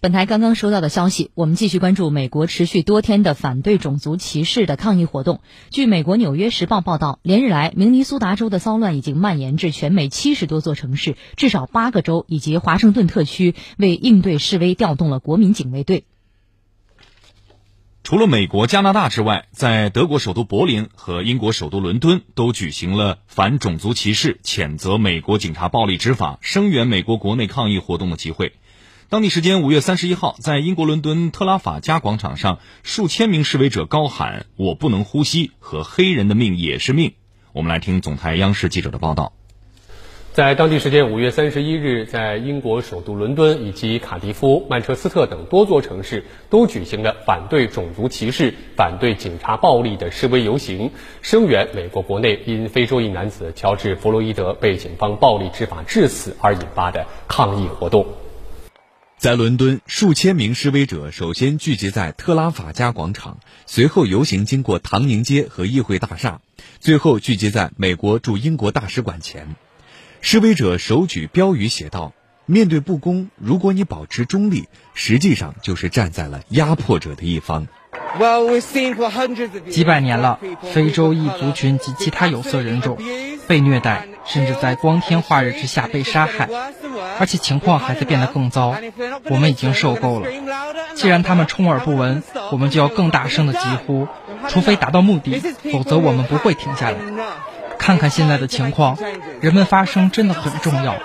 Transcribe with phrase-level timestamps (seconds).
[0.00, 5.40] 本台刚刚收到的消息，我们继续关注美国持续多天的反对种族歧视的抗议活动。
[5.70, 16.04] 据美国《纽约时报》报道，连日来，明尼苏达州的骚乱已经蔓延至全美七十多座城市，至少八个州以及华盛顿特区为应对示威调动了国民警卫队。
[18.04, 28.52] 除了美国、加拿大之外，在德国首都柏林和英国首都伦敦都举行了反种族歧视、谴责美国警察暴力执法、声援美国国内抗议活动的集会。
[29.10, 37.14] 当地时间五月三十一号，在英国伦敦特拉法加广场上，数千名示威者高喊“我不能呼吸”和“黑人的命也是命”。
[37.54, 39.32] 我们来听总台央视记者的报道。
[40.34, 50.90] 在当地时间五月三十一日，在英国首都伦敦以及卡迪夫、曼彻斯特等多座城市都举行了反对种族歧视、反对警察暴力的示威游行，
[51.22, 58.06] 声援美国国内因非洲裔男子乔治·弗洛伊德被警方暴力执法致死而引发的抗议活动。
[59.18, 66.40] 在伦敦，数千名示威者首先聚集在特拉法加广场，随后游行经过唐宁街和议会大厦，
[66.78, 69.56] 最后聚集在美国驻英国大使馆前。
[70.20, 72.12] 示威者手举标语写道
[72.46, 77.66] ：“面对不公，如果你保持中立，实际上就是站在了压迫者的一方。”
[79.68, 80.38] 几百年了，
[80.72, 82.96] 非洲裔族群及其他有色人种
[83.48, 86.48] 被虐待，甚至在光天化日之下被杀害，
[87.18, 88.76] 而且情况还在变得更糟。
[89.30, 90.30] 我们已经受够了。
[90.94, 94.06] 既然他们充耳不闻，我们就要更大声的疾呼，
[94.48, 95.40] 除非达到目的，
[95.72, 96.96] 否则我们不会停下来。
[97.78, 98.98] 看看现在的情况，
[99.40, 100.96] 人们发声真的很重要。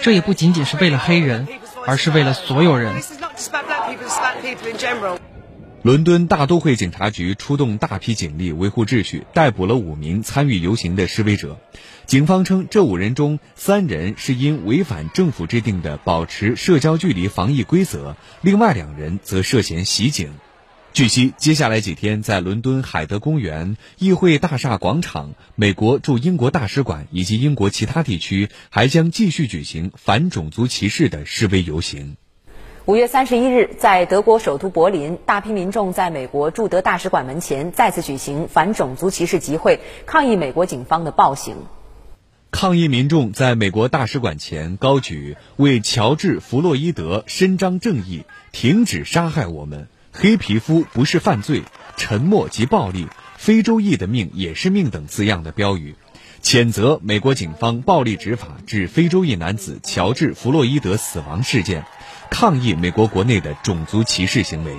[0.00, 1.46] 这也不仅仅是为了黑人，
[1.86, 2.94] 而是为了所有人。
[5.82, 11.58] 伦敦大都会警察局出动大批警力维护秩序，逮捕了五名参与游行的示威者。
[12.04, 20.34] 警方称，这五人中三人是因违反政府制定的保持社交距离防疫规则，另外两人则涉嫌袭警。
[20.92, 32.16] 据悉，接下来几天在伦敦海德公园、议会大厦广场、美国驻英国大使馆以及英国其他地区还将继续举行反种族歧视的示威游行。
[32.86, 41.56] 五月三十一日，在德国首都柏林，大批民众在美国驻德大使馆门前再次举行反种族歧视集会，抗议美国警方的暴行。
[42.50, 51.62] 抗议民众在美国大使馆前高举“为乔治·弗洛伊德伸张正义，停止杀害我们，黑皮肤不是犯罪，
[51.98, 55.96] 沉默即暴力，非洲裔的命也是命”等字样的标语，
[56.42, 61.84] 谴责美国警方暴力执法致非洲裔男子乔治·弗洛伊德死亡事件。
[62.30, 64.76] 抗议美国国内的种族歧视行为。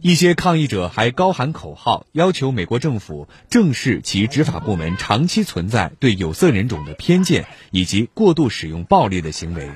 [0.00, 9.70] 一些抗议者还高喊口号，要求美国政府正视其执法部门长期存在对有色人种的偏见以及过度使用暴力的行为。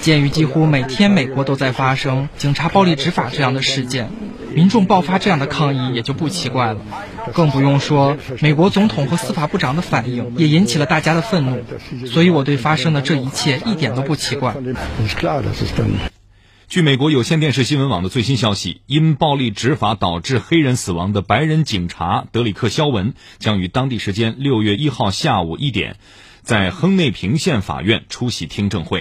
[0.00, 4.10] 鉴于几乎每天美国都在发生警察暴力执法这样的事件，
[4.54, 6.80] 民众爆发这样的抗议也就不奇怪了。
[7.34, 11.62] 更不用说美国总统和司法部长的反应也引起了大家的愤怒，
[12.06, 14.56] 所以我对发生的这一切一点都不奇怪。
[16.68, 25.96] 据美国有线电视新闻网的最新消息，因暴力执法导致黑人死亡的白人警察德里克·肖文将于当地时间六月一号下午一点。
[26.42, 29.00] 在亨内平县法院出席听证会。